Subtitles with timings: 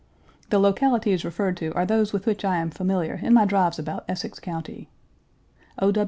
[0.49, 4.03] The localities referred to are those with which I am familiar in my drives about
[4.09, 4.89] Essex County.
[5.77, 5.93] O.